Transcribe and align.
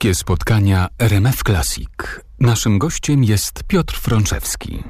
Bliskie 0.00 0.14
spotkania 0.14 0.88
RMF 0.98 1.42
Classic. 1.46 1.88
Naszym 2.40 2.78
gościem 2.78 3.24
jest 3.24 3.64
Piotr 3.64 3.96
Frączewski. 3.96 4.82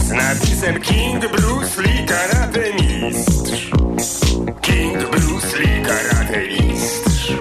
Z 0.00 0.10
napisem 0.10 0.80
King 0.80 1.20
Bruce 1.30 1.82
Lee 1.82 2.06
Karate 2.06 2.72
Mistrz. 2.72 3.70
King 4.60 5.10
Bruce 5.10 5.58
Lee 5.58 5.82
Karate 5.82 6.40
Mistrz. 6.48 7.32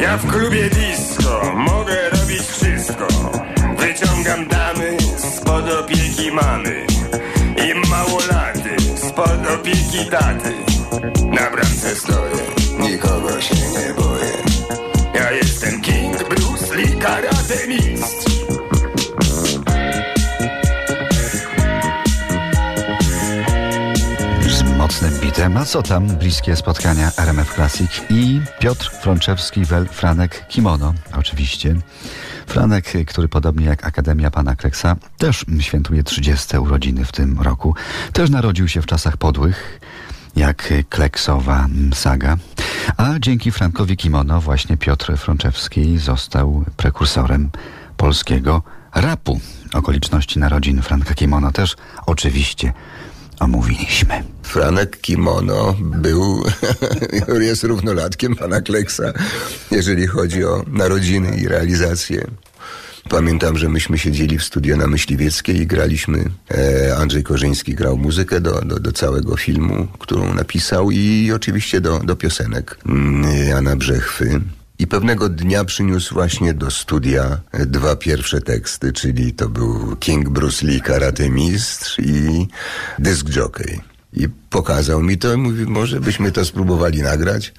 Ja 0.00 0.16
w 0.16 0.26
klubie 0.26 0.70
disco 0.70 1.52
mogę 1.54 2.10
robić 2.10 2.42
wszystko. 2.42 3.06
Wyciągam 3.78 4.48
damy 4.48 4.96
spod 5.18 5.64
opieki 5.80 6.32
mamy 6.32 6.86
I 7.56 7.88
małolaty 7.90 8.76
spod 8.96 9.46
opieki 9.54 10.10
taty 10.10 10.59
A 25.60 25.64
co 25.64 25.82
tam? 25.82 26.06
Bliskie 26.06 26.56
spotkania 26.56 27.10
RMF 27.16 27.54
Classic 27.54 27.90
i 28.10 28.40
Piotr 28.60 28.90
Frączewski, 28.90 29.64
wel 29.64 29.86
Franek 29.86 30.46
Kimono, 30.48 30.94
oczywiście. 31.18 31.76
Franek, 32.46 32.92
który 33.06 33.28
podobnie 33.28 33.66
jak 33.66 33.86
Akademia 33.86 34.30
Pana 34.30 34.56
Kleksa, 34.56 34.96
też 35.18 35.44
świętuje 35.60 36.02
30 36.02 36.58
urodziny 36.58 37.04
w 37.04 37.12
tym 37.12 37.40
roku. 37.40 37.74
Też 38.12 38.30
narodził 38.30 38.68
się 38.68 38.82
w 38.82 38.86
czasach 38.86 39.16
podłych, 39.16 39.80
jak 40.36 40.72
Kleksowa 40.88 41.66
saga. 41.94 42.36
A 42.96 43.18
dzięki 43.18 43.50
Frankowi 43.52 43.96
Kimono 43.96 44.40
właśnie 44.40 44.76
Piotr 44.76 45.16
Frączewski 45.16 45.98
został 45.98 46.64
prekursorem 46.76 47.50
polskiego 47.96 48.62
rapu. 48.94 49.40
Okoliczności 49.72 50.38
narodzin 50.38 50.82
Franka 50.82 51.14
Kimono 51.14 51.52
też 51.52 51.76
oczywiście 52.06 52.72
omówiliśmy. 53.40 54.22
Franek 54.42 55.00
Kimono 55.00 55.76
był, 55.80 56.44
jest 57.40 57.64
równolatkiem 57.64 58.36
pana 58.36 58.60
Kleksa, 58.60 59.12
jeżeli 59.70 60.06
chodzi 60.06 60.44
o 60.44 60.64
narodziny 60.66 61.36
i 61.36 61.48
realizację. 61.48 62.26
Pamiętam, 63.08 63.58
że 63.58 63.68
myśmy 63.68 63.98
siedzieli 63.98 64.38
w 64.38 64.44
studio 64.44 64.76
na 64.76 64.86
Myśliwieckiej 64.86 65.56
i 65.56 65.66
graliśmy. 65.66 66.24
E, 66.50 66.96
Andrzej 66.96 67.22
Korzyński 67.22 67.74
grał 67.74 67.96
muzykę 67.96 68.40
do, 68.40 68.60
do, 68.60 68.80
do 68.80 68.92
całego 68.92 69.36
filmu, 69.36 69.86
którą 69.98 70.34
napisał 70.34 70.90
i 70.90 71.32
oczywiście 71.34 71.80
do, 71.80 71.98
do 71.98 72.16
piosenek 72.16 72.78
mm, 72.86 73.46
Jana 73.46 73.76
Brzechwy. 73.76 74.40
I 74.80 74.86
pewnego 74.86 75.28
dnia 75.28 75.64
przyniósł 75.64 76.14
właśnie 76.14 76.54
do 76.54 76.70
studia 76.70 77.40
dwa 77.66 77.96
pierwsze 77.96 78.40
teksty, 78.40 78.92
czyli 78.92 79.32
to 79.32 79.48
był 79.48 79.96
King 79.96 80.28
Bruce 80.28 80.66
Lee 80.66 80.80
Karate 80.80 81.30
Mistrz 81.30 81.98
i 81.98 82.48
Dysk 82.98 83.36
Jockey. 83.36 83.80
I 84.12 84.28
pokazał 84.50 85.02
mi 85.02 85.18
to 85.18 85.34
i 85.34 85.36
mówi, 85.36 85.66
może 85.66 86.00
byśmy 86.00 86.32
to 86.32 86.44
spróbowali 86.44 87.02
nagrać. 87.02 87.52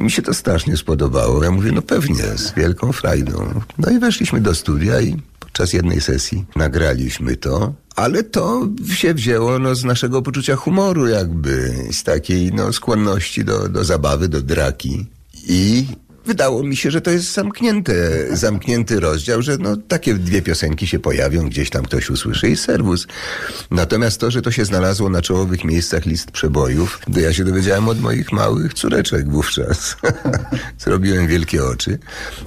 Mi 0.00 0.10
się 0.10 0.22
to 0.22 0.34
strasznie 0.34 0.76
spodobało. 0.76 1.44
Ja 1.44 1.50
mówię, 1.50 1.72
no 1.72 1.82
pewnie, 1.82 2.24
z 2.36 2.54
wielką 2.54 2.92
frajdą. 2.92 3.60
No 3.78 3.90
i 3.90 3.98
weszliśmy 3.98 4.40
do 4.40 4.54
studia 4.54 5.00
i 5.00 5.16
podczas 5.40 5.72
jednej 5.72 6.00
sesji 6.00 6.44
nagraliśmy 6.56 7.36
to. 7.36 7.72
Ale 7.96 8.22
to 8.22 8.68
się 8.94 9.14
wzięło 9.14 9.58
no, 9.58 9.74
z 9.74 9.84
naszego 9.84 10.22
poczucia 10.22 10.56
humoru 10.56 11.06
jakby, 11.06 11.74
z 11.92 12.02
takiej 12.02 12.52
no, 12.52 12.72
skłonności 12.72 13.44
do, 13.44 13.68
do 13.68 13.84
zabawy, 13.84 14.28
do 14.28 14.42
draki. 14.42 15.06
I 15.48 15.86
wydało 16.26 16.62
mi 16.62 16.76
się, 16.76 16.90
że 16.90 17.00
to 17.00 17.10
jest 17.10 17.32
zamknięte, 17.32 17.94
zamknięty 18.36 19.00
rozdział, 19.00 19.42
że 19.42 19.56
no, 19.58 19.76
takie 19.76 20.14
dwie 20.14 20.42
piosenki 20.42 20.86
się 20.86 20.98
pojawią, 20.98 21.48
gdzieś 21.48 21.70
tam 21.70 21.84
ktoś 21.84 22.10
usłyszy 22.10 22.48
i 22.48 22.56
serwus. 22.56 23.06
Natomiast 23.70 24.20
to, 24.20 24.30
że 24.30 24.42
to 24.42 24.50
się 24.50 24.64
znalazło 24.64 25.08
na 25.08 25.22
czołowych 25.22 25.64
miejscach 25.64 26.06
list 26.06 26.30
przebojów, 26.30 27.00
to 27.14 27.20
ja 27.20 27.32
się 27.32 27.44
dowiedziałem 27.44 27.88
od 27.88 28.00
moich 28.00 28.32
małych 28.32 28.74
córeczek 28.74 29.30
wówczas. 29.30 29.96
Zrobiłem 30.84 31.26
wielkie 31.26 31.64
oczy. 31.64 31.98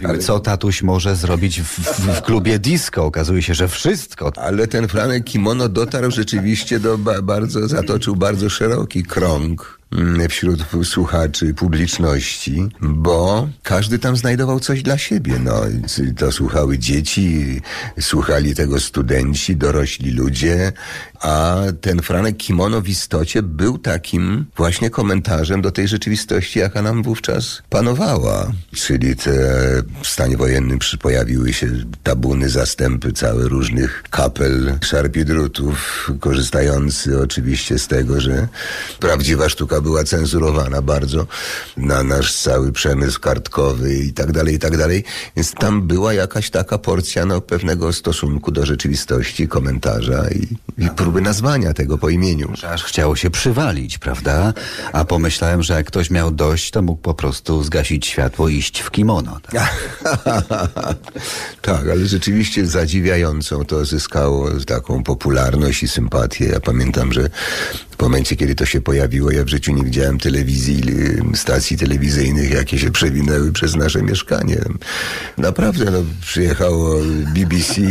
Ale 0.03 0.19
co 0.19 0.39
tatuś 0.39 0.83
może 0.83 1.15
zrobić 1.15 1.61
w, 1.61 1.65
w, 1.65 2.17
w 2.17 2.21
klubie 2.21 2.59
disco? 2.59 3.05
Okazuje 3.05 3.41
się, 3.41 3.53
że 3.53 3.67
wszystko. 3.67 4.31
Ale 4.35 4.67
ten 4.67 4.87
Franek 4.87 5.23
Kimono 5.23 5.69
dotarł 5.69 6.11
rzeczywiście 6.11 6.79
do 6.79 6.97
ba 6.97 7.21
bardzo, 7.21 7.67
zatoczył 7.67 8.15
bardzo 8.15 8.49
szeroki 8.49 9.03
krąg 9.03 9.79
wśród 10.29 10.65
słuchaczy, 10.83 11.53
publiczności, 11.53 12.69
bo 12.81 13.49
każdy 13.63 13.99
tam 13.99 14.15
znajdował 14.15 14.59
coś 14.59 14.83
dla 14.83 14.97
siebie. 14.97 15.39
No, 15.39 15.61
to 16.17 16.31
słuchały 16.31 16.77
dzieci, 16.77 17.61
słuchali 17.99 18.55
tego 18.55 18.79
studenci, 18.79 19.55
dorośli 19.55 20.11
ludzie, 20.11 20.71
a 21.25 21.61
ten 21.81 22.01
Franek 22.01 22.37
Kimono 22.37 22.81
w 22.81 22.89
istocie 22.89 23.43
był 23.43 23.77
takim 23.77 24.45
właśnie 24.57 24.89
komentarzem 24.89 25.61
do 25.61 25.71
tej 25.71 25.87
rzeczywistości, 25.87 26.59
jaka 26.59 26.81
nam 26.81 27.03
wówczas 27.03 27.61
panowała. 27.69 28.51
Czyli 28.75 29.15
te 29.15 29.31
w 30.03 30.07
stanie 30.07 30.37
wojennym 30.37 30.79
pojawiły 31.01 31.53
się 31.53 31.67
tabuny, 32.03 32.49
zastępy 32.49 33.13
całe 33.13 33.47
różnych 33.47 34.03
kapel, 34.09 34.77
szarpidrutów, 34.81 36.11
korzystający 36.19 37.21
oczywiście 37.21 37.79
z 37.79 37.87
tego, 37.87 38.21
że 38.21 38.47
prawdziwa 38.99 39.49
sztuka 39.49 39.81
była 39.81 40.03
cenzurowana 40.03 40.81
bardzo 40.81 41.27
na 41.77 42.03
nasz 42.03 42.35
cały 42.35 42.71
przemysł 42.71 43.19
kartkowy 43.19 43.95
i 43.95 44.13
tak 44.13 44.31
dalej, 44.31 44.55
i 44.55 44.59
tak 44.59 44.77
dalej. 44.77 45.03
Więc 45.35 45.53
tam 45.53 45.87
była 45.87 46.13
jakaś 46.13 46.49
taka 46.49 46.77
porcja 46.77 47.25
no, 47.25 47.41
pewnego 47.41 47.93
stosunku 47.93 48.51
do 48.51 48.65
rzeczywistości, 48.65 49.47
komentarza 49.47 50.29
i, 50.29 50.47
i 50.85 50.89
próby 51.15 51.29
nazwania 51.29 51.73
tego 51.73 51.97
po 51.97 52.09
imieniu. 52.09 52.53
Aż 52.67 52.83
chciało 52.83 53.15
się 53.15 53.29
przywalić, 53.29 53.97
prawda? 53.97 54.53
A 54.93 55.05
pomyślałem, 55.05 55.63
że 55.63 55.73
jak 55.73 55.87
ktoś 55.87 56.09
miał 56.09 56.31
dość, 56.31 56.71
to 56.71 56.81
mógł 56.81 57.01
po 57.01 57.13
prostu 57.13 57.63
zgasić 57.63 58.07
światło 58.07 58.49
i 58.49 58.55
iść 58.55 58.79
w 58.79 58.91
kimono. 58.91 59.39
Tak? 59.51 59.73
tak, 61.61 61.81
ale 61.91 62.05
rzeczywiście 62.05 62.65
zadziwiającą 62.65 63.65
to 63.65 63.85
zyskało 63.85 64.49
taką 64.67 65.03
popularność 65.03 65.83
i 65.83 65.87
sympatię. 65.87 66.45
Ja 66.45 66.59
pamiętam, 66.59 67.13
że 67.13 67.29
w 67.97 68.01
momencie, 68.01 68.35
kiedy 68.35 68.55
to 68.55 68.65
się 68.65 68.81
pojawiło, 68.81 69.31
ja 69.31 69.43
w 69.43 69.47
życiu 69.47 69.71
nie 69.71 69.83
widziałem 69.83 70.19
telewizji, 70.19 70.83
y, 71.33 71.37
stacji 71.37 71.77
telewizyjnych, 71.77 72.51
jakie 72.51 72.79
się 72.79 72.91
przewinęły 72.91 73.51
przez 73.51 73.75
nasze 73.75 74.01
mieszkanie. 74.01 74.61
Naprawdę, 75.37 75.85
no, 75.91 75.97
przyjechało 76.21 76.95
BBC, 77.33 77.81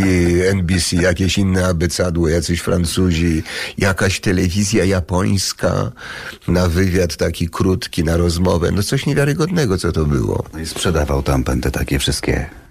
NBC, 0.51 0.97
jakieś 0.97 1.39
inne 1.39 1.67
abecadło, 1.67 2.29
jacyś 2.29 2.61
Francuzi, 2.61 3.43
jakaś 3.79 4.21
telewizja 4.21 4.85
japońska 4.85 5.93
na 6.49 6.69
wywiad 6.69 7.17
taki 7.17 7.49
krótki, 7.49 8.05
na 8.05 8.17
rozmowę. 8.17 8.71
No 8.73 8.83
coś 8.83 9.07
niewiarygodnego, 9.07 9.79
co 9.79 9.93
to 9.93 10.05
było. 10.05 10.45
No 10.53 10.59
i 10.59 10.67
sprzedawał 10.67 11.23
tam 11.23 11.45
te 11.45 11.71
takie 11.71 11.99
wszystkie 11.99 12.64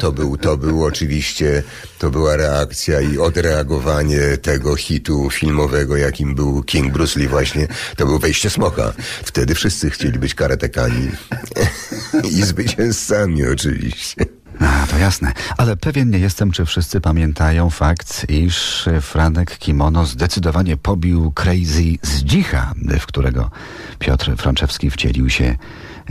To 0.00 0.12
był, 0.12 0.36
to 0.36 0.56
był 0.56 0.84
oczywiście, 0.84 1.62
to 1.98 2.10
była 2.10 2.36
reakcja 2.36 3.00
i 3.00 3.18
odreagowanie 3.18 4.36
tego 4.42 4.76
hitu 4.76 5.30
filmowego, 5.30 5.96
jakim 5.96 6.34
był 6.34 6.62
King 6.62 6.92
Bruce 6.92 7.20
Lee 7.20 7.28
właśnie. 7.28 7.68
To 7.96 8.06
był 8.06 8.18
wejście 8.18 8.50
smoka. 8.50 8.92
Wtedy 9.24 9.54
wszyscy 9.54 9.90
chcieli 9.90 10.18
być 10.18 10.34
karatekami. 10.34 11.10
I 12.38 12.42
zwycięzcami 12.42 13.46
oczywiście. 13.46 14.26
A, 14.60 14.86
to 14.86 14.98
jasne. 14.98 15.32
Ale 15.56 15.76
pewien 15.76 16.10
nie 16.10 16.18
jestem, 16.18 16.50
czy 16.50 16.64
wszyscy 16.64 17.00
pamiętają 17.00 17.70
fakt, 17.70 18.26
iż 18.28 18.88
Franek 19.00 19.58
Kimono 19.58 20.06
zdecydowanie 20.06 20.76
pobił 20.76 21.32
Crazy 21.32 21.82
z 22.02 22.22
dzicha, 22.22 22.72
w 23.00 23.06
którego 23.06 23.50
Piotr 23.98 24.36
Frączewski 24.36 24.90
wcielił 24.90 25.30
się 25.30 25.56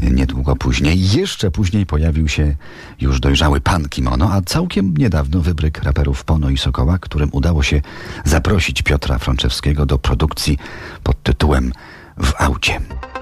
niedługo 0.02 0.56
później. 0.56 1.10
Jeszcze 1.10 1.52
później 1.52 1.86
pojawił 1.86 2.28
się 2.28 2.56
już 3.02 3.20
dojrzały 3.20 3.62
pan 3.62 3.90
Kimono, 3.90 4.34
a 4.34 4.42
całkiem 4.42 4.98
niedawno 4.98 5.42
wybryk 5.42 5.84
raperów 5.84 6.24
Pono 6.24 6.50
i 6.50 6.58
Sokoła, 6.58 6.98
którym 6.98 7.30
udało 7.32 7.64
się 7.64 7.82
zaprosić 8.26 8.82
Piotra 8.82 9.18
Frączewskiego 9.18 9.86
do 9.86 9.98
produkcji 9.98 10.58
pod 11.04 11.24
tytułem 11.24 11.72
W 12.18 12.34
aucie. 12.42 12.82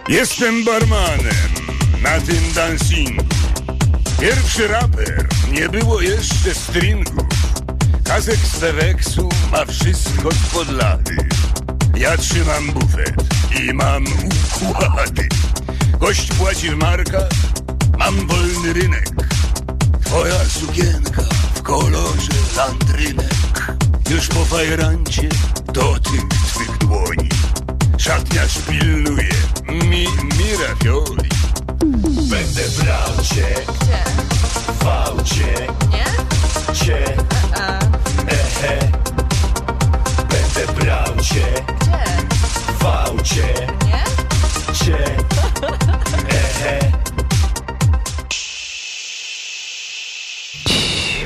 Jestem 0.10 0.66
barmanem 0.66 1.50
na 2.04 2.20
tym 2.20 2.54
dancingu. 2.56 3.24
Pierwszy 4.22 4.68
raper, 4.68 5.28
nie 5.52 5.70
było 5.70 6.02
jeszcze 6.02 6.56
stringów. 6.56 7.28
Kazek 8.04 8.38
z 8.38 8.60
Peweksu 8.60 9.30
ma 9.52 9.66
wszystko 9.66 10.30
pod 10.54 10.70
lady. 10.70 11.18
Ja 11.98 12.18
trzymam 12.18 12.72
bufet 12.72 13.16
i 13.62 13.74
mam 13.74 14.04
układy. 14.70 15.28
Gość 16.04 16.28
płaci 16.28 16.70
w 16.70 16.76
markach, 16.76 17.30
mam 18.00 18.28
wolny 18.28 18.74
rynek. 18.74 19.10
Twoja 20.06 20.46
sukienka 20.46 21.22
w 21.56 21.62
kolorze 21.62 22.32
landrynek. 22.58 23.76
Już 24.10 24.28
po 24.28 24.46
fajrancie 24.46 25.30
dotyk 25.74 26.34
twych 26.48 26.78
dłoni. 26.78 27.30
Szatniarz 27.98 28.58
pilnuje 28.70 29.30
mi, 29.70 30.08
mi. 30.38 31.30
Będę 32.30 32.64
brał 32.84 33.26
cię 33.26 33.56
cię 35.24 35.68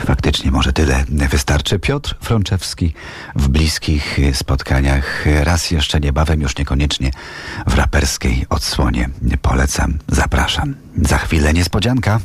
Faktycznie 0.07 0.51
może 0.51 0.74
tyle 0.74 1.06
wystarczy. 1.09 1.80
Piotr 1.80 2.15
Frączewski 2.21 2.94
w 3.36 3.48
bliskich 3.48 4.19
spotkaniach. 4.33 5.25
Raz 5.44 5.71
jeszcze 5.71 6.00
niebawem, 6.00 6.42
już 6.42 6.57
niekoniecznie 6.57 7.12
w 7.68 7.75
raperskiej 7.75 8.45
odsłonie. 8.50 9.09
Polecam, 9.42 9.98
zapraszam. 10.07 10.75
Za 11.01 11.18
chwilę 11.18 11.54
niespodzianka. 11.54 12.19